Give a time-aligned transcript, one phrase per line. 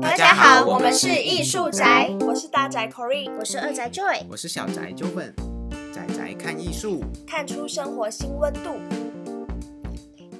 [0.00, 5.34] 大家好，我们是艺术宅，我是大宅 Corey，我是二宅 Joy，我是小宅 Joven，
[5.92, 8.78] 宅宅看艺术，看出生活新温度。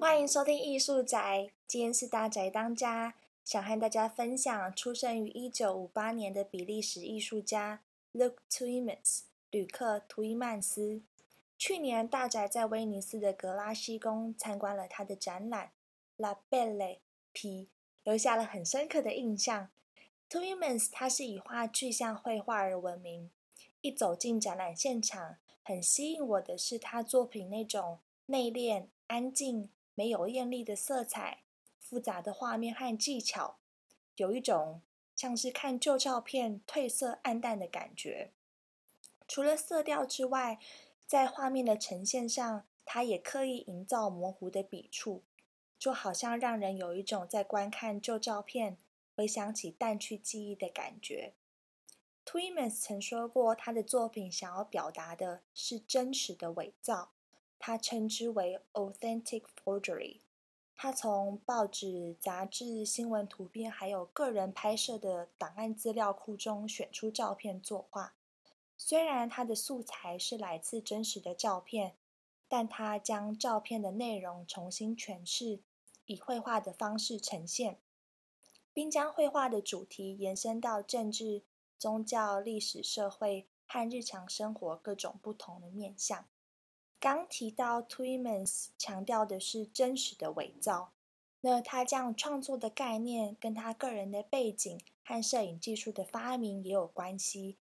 [0.00, 3.14] 欢迎收听艺术宅，今天是大宅当家，
[3.44, 7.80] 想和大家分享出生于一九五八年的比利时艺术家
[8.12, 9.20] Luc Tuymans
[9.50, 11.02] 吕克·图伊曼斯。
[11.66, 15.68] 去年大宅在威尼斯的格拉西宫参观了他的展览
[16.16, 16.98] 《La Belle
[17.32, 17.62] P》，
[18.02, 19.70] 留下了很深刻的印象。
[20.28, 23.30] Tuymans 他是以画具象绘画而闻名，
[23.80, 29.70] 一走进展览现场，很吸引我的是他作品那种内敛、安静。
[29.94, 31.44] 没有艳丽的色彩，
[31.80, 33.56] 复杂的画面和技巧，
[34.16, 34.82] 有一种
[35.16, 38.32] 像是看旧照片褪色暗淡的感觉。
[39.26, 40.58] 除了色调之外，
[41.06, 45.22] 在画面的呈现上，他也刻意营造模糊的笔触，
[45.78, 48.78] 就好像让人有一种在观看旧照片，
[49.14, 51.34] 回想起淡去记忆的感觉。
[52.24, 57.10] Tuymans 曾说过，他的作品想要表达的是真实的伪造。
[57.58, 60.20] 他称之为 authentic forgery。
[60.74, 68.14] 他从报纸、杂志、新闻图片，还有个人拍摄的档案资料库中选出照片作画。
[68.86, 71.96] 虽然他的素材是来自真实的照片，
[72.46, 75.60] 但他将照片的内容重新诠释，
[76.04, 77.78] 以绘画的方式呈现，
[78.74, 81.40] 并将绘画的主题延伸到政治、
[81.78, 86.26] 宗教、历史、社会和日常生活各种不同的面向。
[87.00, 90.92] 刚提到 Tuymans 强调的是真实的伪造，
[91.40, 97.56] 那他这样创作的概念跟他个人的背景和摄影技术的发明也有关系，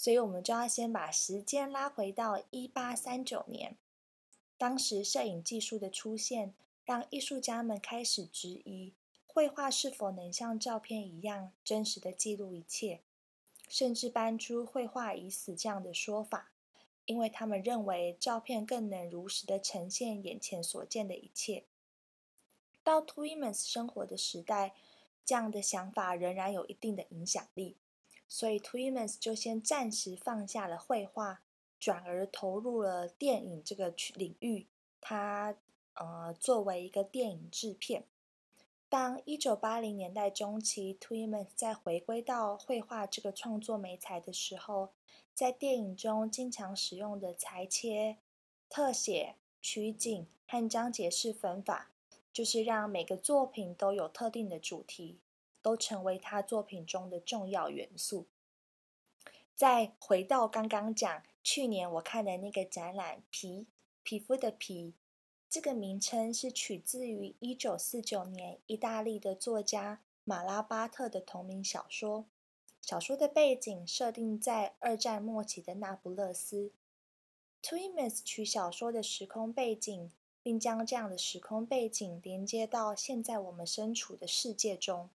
[0.00, 3.76] 所以我们就要先把时间拉回到一八三九年，
[4.56, 8.94] 当时摄影技术的出现，让艺术家们开始质疑
[9.26, 13.00] 绘画是否能像照片一样真实的记录一切，
[13.68, 16.52] 甚至搬出“绘画已死”这样的说法。
[17.04, 21.64] 因为他们认为照片更能如实的呈现眼前所见的一切。
[22.84, 24.76] 到 Tuymans 生活的时代，
[25.24, 27.76] 这样的想法仍然有一定的影响力，
[28.28, 31.40] 所以 Tuymans 就先暂时放下了绘画，
[31.80, 34.66] 转而投入了电影这个领域。
[35.00, 35.56] 他
[35.94, 38.04] 呃，作为一个电影制片。
[38.88, 44.90] 当一九八零年代中期，Tuymans 在回归到绘画这个创作媒材的时候。
[45.34, 48.16] 在电影中经常使用的裁切、
[48.68, 51.92] 特写、取景和章节式分法，
[52.32, 55.20] 就是让每个作品都有特定的主题，
[55.62, 58.26] 都成为他作品中的重要元素。
[59.54, 63.66] 再回到刚刚讲去年我看的那个展览《皮
[64.02, 64.90] 皮肤的皮》，
[65.50, 72.26] 这个名称是取自于一九四九年意大利的作家马拉巴特的同名小说。
[72.80, 76.70] 小说的背景设定在二战末期的那不勒斯。
[77.60, 85.10] Twins 取小说的时空背景，并将这样的时空背景连接到现在我们身处的世界中。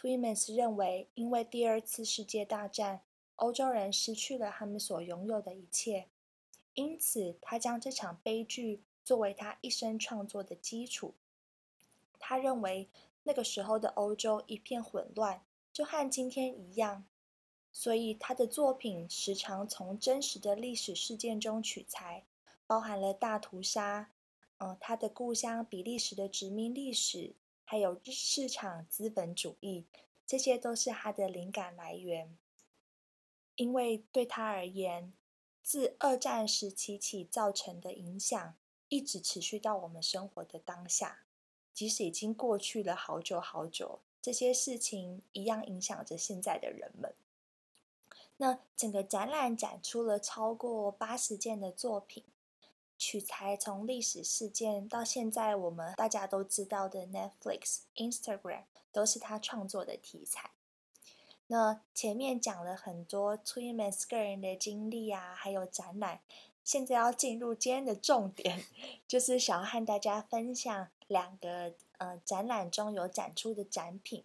[0.00, 3.00] Tuymans 认为，因为第二次世界大战，
[3.34, 6.06] 欧洲人失去了他们所拥有的一切，
[6.74, 11.14] 因此他将这场悲剧作为他一生创作的基础。
[12.20, 12.88] 他认为，
[13.24, 15.42] 那个时候的欧洲一片混乱。
[15.72, 17.04] 就和今天一样，
[17.72, 22.24] 所以他的作品时常从真实的历史事件中取材，
[22.68, 24.10] 包含了大屠杀，
[24.58, 27.34] 呃，他的故乡比利时的殖民历史，
[27.70, 29.84] 还有市场资本主义，
[30.26, 32.34] 这些都是他的灵感来源。
[33.56, 35.12] 因为对他而言，
[35.62, 38.56] 自二战时期起造成的影响，
[38.88, 41.24] 一直持续到我们生活的当下，
[41.74, 44.00] 即使已经过去了好久好久。
[44.22, 47.14] 这些事情一样影响着现在的人们。
[48.38, 52.24] 那整个展览展出了超过八十件的作品，
[52.98, 60.50] 取材从历史事件到现在我们大家都知道的 Netflix、Instagram，都是他创作的题材。
[61.46, 66.20] 那前面讲了很多 Tuymans 个人的经历啊，还有展览，
[66.62, 68.64] 现在要进入今天的重点，
[69.06, 71.74] 就是想要和大家分享两个。
[71.98, 74.22] 呃，展览中有展出的展品。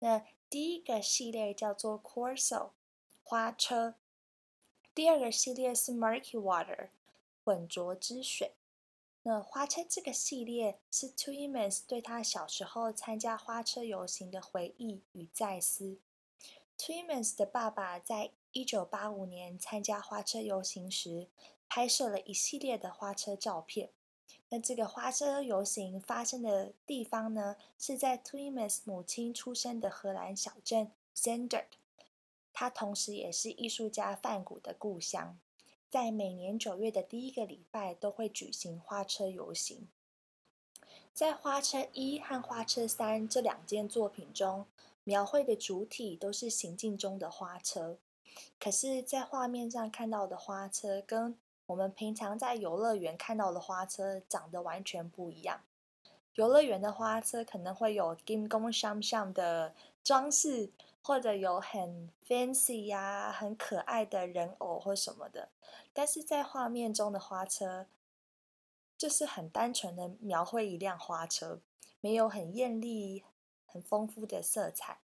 [0.00, 2.72] 那第一个系列叫做 Corso
[3.22, 3.94] 花车，
[4.94, 6.88] 第二个系列是 Murky Water
[7.44, 8.54] 浑浊之水。
[9.22, 15.98] 那花车这个系列是 Tuymans 对他小时候参加花车游行的回忆与再思。
[16.76, 21.28] Tuymans 的爸爸在一九八五年参加花车游行时，
[21.68, 23.90] 拍摄了一系列的花车照片。
[24.50, 31.68] 那这个花车游行发生的地方呢，是在 Twimmans 母亲出生的荷兰小镇 Zandert，
[32.52, 35.38] 它同时也是艺术家范古的故乡。
[35.90, 39.88] 在每年九月的第一个礼拜，都会举行花车游行。
[41.12, 44.66] 在花车一和花车三这两件作品中，
[45.04, 47.98] 描绘的主体都是行进中的花车，
[48.58, 55.60] 可是，在画面上看到的花车跟我们平常在游乐园看到的花车长得完全不一样。
[56.34, 59.72] 游乐园的花车可能会有金光闪闪的
[60.02, 60.70] 装饰，
[61.04, 65.50] 或者有很 fancy 呀、很可爱的人偶或什么的，
[65.92, 67.86] 但是在画面中的花车。
[68.96, 71.60] 就是很单纯的描绘一辆花车，
[72.00, 73.24] 没有很艳丽、
[73.66, 75.00] 很丰富的色彩。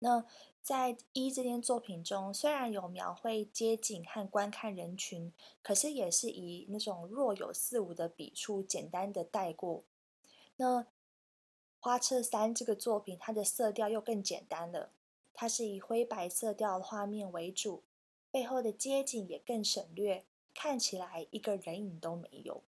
[0.00, 0.26] 那
[0.62, 5.32] 在一这件作品中，虽然有描绘街景和观看人群，
[5.62, 9.82] 可是也是以那种若有似无的笔触，简单的带过。
[10.56, 10.86] 那
[11.84, 14.90] 花车三这个作品，它的色调又更简单了，
[15.34, 17.82] 它是以灰白色调的画面为主，
[18.30, 20.22] 背后的街景也更省略。
[20.54, 22.62] 看起来一个人影都没有。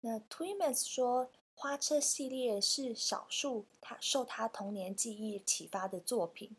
[0.00, 6.56] 那 Twimmans 说，花车系列是少数他受他童年记忆启发的作品。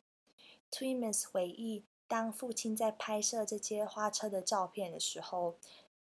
[0.71, 5.57] Twimmans 回忆，当父亲在拍摄这些花车的照片的时候，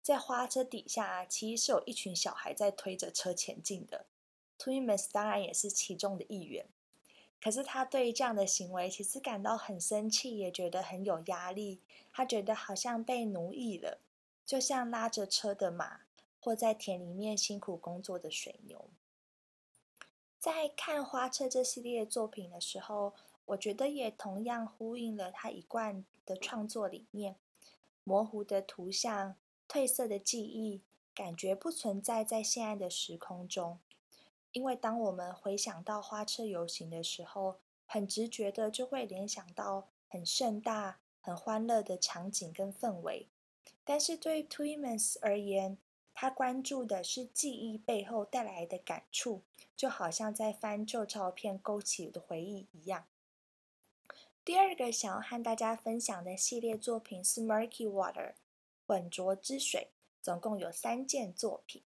[0.02, 4.06] 在花车底下其实是有一群小孩在推着车前进的。
[4.58, 6.66] Twimmans 当然也是其中的一员。
[7.40, 11.80] 可是他对这样的行为其实感到很生气，也觉得很有压力。
[12.12, 14.00] 他觉得好像被奴役了，
[14.44, 16.02] 就像拉着车的马，
[16.42, 18.90] 或在田里面辛苦工作的水牛。
[20.40, 23.14] 在看花车这系列作品的时候，
[23.46, 27.36] 我觉得也同样呼应了他一贯的创作理念：
[28.04, 29.36] 模糊的图像、
[29.70, 30.82] 褪色的记忆，
[31.14, 33.78] 感觉不存在在现在的时空中。
[34.52, 43.28] 因为当我们回想到花车游行的时候，很直觉的就会联想到很盛大、很欢乐的场景跟氛围。
[43.84, 45.78] 但是对 Twimmans 而言，
[46.14, 49.44] 他关注的是记忆背后带来的感触，
[49.76, 53.06] 就好像在翻旧照片勾起的回忆一样。
[54.44, 58.34] 第二个想要和大家分享的系列作品是 Murky Water，
[58.86, 59.92] 浑浊之水，
[60.22, 61.84] 总共有三件作品。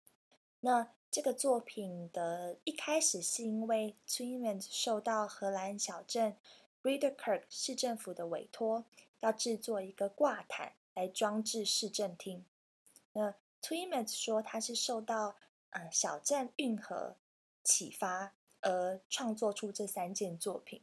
[0.60, 6.36] 那这个作品的一开始是因为 Twimmans 受到荷兰小镇
[6.84, 8.86] Ridderkerk 市政府的委托，
[9.22, 12.46] 要制作一个挂毯来装置市政厅。
[13.14, 15.36] 那 Twimmans 说他是受到
[15.72, 17.16] 呃小镇运河
[17.64, 20.82] 启发而创作出这三件作品，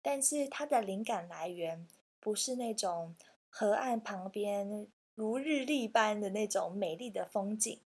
[0.00, 1.86] 但是他的灵感来源
[2.20, 3.14] 不是那种
[3.50, 7.80] 河岸旁边如日丽般的那种美丽的风景。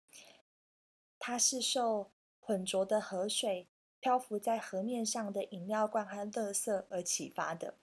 [1.26, 3.66] 它是受浑浊的河水、
[3.98, 7.76] 漂浮在河面上的饮料罐和垃圾而启发的。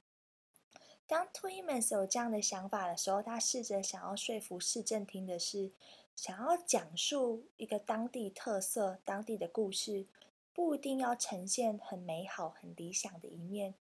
[1.07, 5.71] 当 Twins 有这样的想法的时候，他试着想要说服市政厅的是，
[6.15, 10.05] 想要讲述一个当地特色、当地的故事，
[10.53, 13.73] 不一定要呈现很美好、很理想的一面，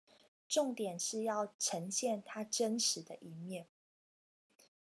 [0.47, 3.67] 重点是要呈现它真实的一面。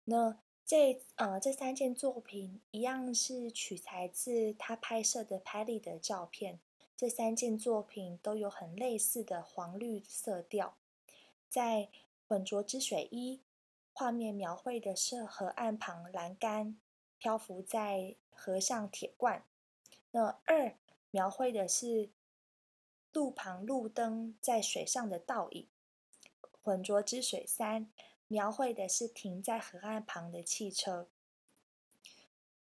[0.03, 0.37] 那。
[0.71, 6.61] 这呃，这三件作品一样是取材自他拍摄的 Paddy 的照片。
[6.95, 10.77] 这三件作品都有很类似的黄绿色调。
[11.49, 11.89] 在
[12.25, 13.41] 浑浊之水一，
[13.91, 16.79] 画面描绘的是河岸旁栏杆
[17.17, 19.43] 漂浮在河上铁罐。
[20.11, 20.77] 那二
[21.09, 22.09] 描绘的是
[23.11, 25.67] 路旁路灯在水上的倒影。
[26.61, 27.91] 浑浊之水三。
[28.31, 31.09] 描绘的是停在河岸旁的汽车。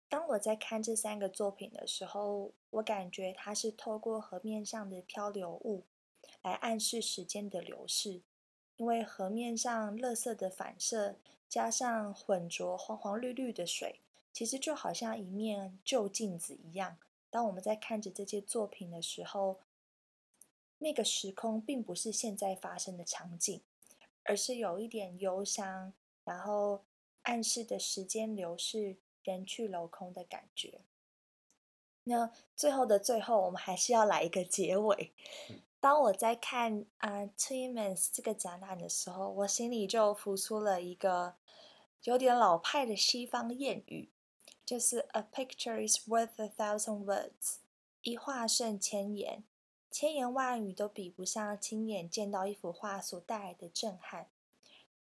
[0.09, 5.83] 当我在看这三个作品的时候，我感觉它是透过河面上的漂流物
[6.41, 8.23] 来暗示时间的流逝，
[8.77, 11.17] 因为河面上垃圾的反射，
[11.49, 13.99] 加上浑浊黄黄绿绿的水，
[14.33, 16.97] 其实就好像一面旧镜子一样。
[17.29, 19.59] 当我们在看着这些作品的时候，
[20.79, 23.61] 那个时空并不是现在发生的场景。
[24.27, 25.93] 而是有一点忧伤，
[26.25, 26.85] 然后
[27.23, 30.81] 暗示的时间流逝、人去楼空的感觉。
[32.05, 35.13] 那最后的最后，我们还是要来一个结尾。
[35.81, 41.35] 当我在看啊 Twimmans 这个展览的时候，我心里就浮出了一个
[42.03, 44.11] 有点老派的西方谚语，
[44.65, 47.57] 就是 “A picture is worth a thousand words”，
[48.03, 49.45] 一画胜千言。
[49.99, 54.29] 千言万语都比不上亲眼见到一幅画所带来的震撼。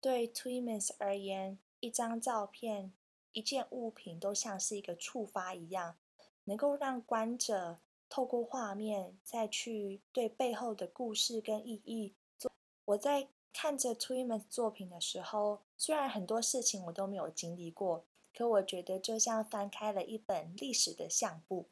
[0.00, 2.94] 对 Twimans 而言，一张照片、
[3.32, 5.98] 一件物品都像是一个触发一样，
[6.44, 7.76] 能够让观者
[8.08, 12.50] 透过画面再去对背后的故事跟意义做。
[12.86, 21.66] 我在看着 Twins 作品的时候，虽然很多事情我都没有经历过，可我觉得就像翻开了一本历史的相簿。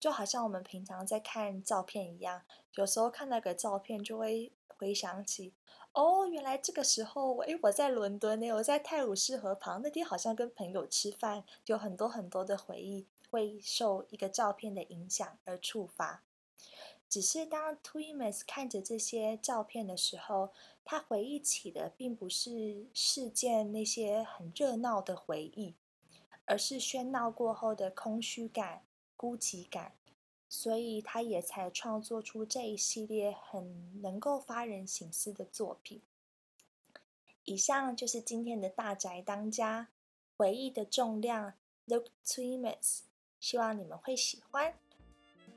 [0.00, 2.42] 就好像我们平常在看照片一样，
[2.74, 5.52] 有时候看那个照片就会回想起，
[5.92, 16.22] 哦，原来这个时候，诶，我在伦敦呢，我在泰晤士河旁那天好像跟朋友吃饭，有很多很多的回忆会受一个照片的影响而触发。
[17.08, 20.52] 只是当 Twins 看着这些照片的时候，
[20.84, 25.74] 他回忆起的并不是事件那些很热闹的回忆，
[26.44, 28.82] 而是喧闹过后的空虚感。
[29.18, 29.92] 孤寂感，
[30.48, 36.00] 所以他也才创作出这一系列很能够发人省思的作品。
[37.44, 39.88] 以上就是今天的大宅当家
[40.36, 41.54] 回忆的重量
[41.86, 43.00] ，Look Twins，
[43.40, 44.74] 希望你们会喜欢。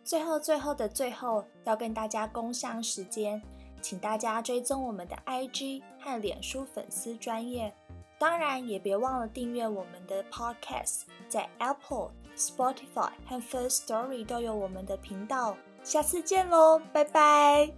[0.04, 3.40] 最后，最后的最后，要跟大家共享时间，
[3.80, 7.72] 请大家追踪我们的 IG 和脸书粉丝专业，
[8.18, 12.12] 当然也别忘了订阅我们的 Podcast，在 Apple。
[12.38, 17.72] Spotify 和 First Story 都有我们的频道，下次见喽，拜拜。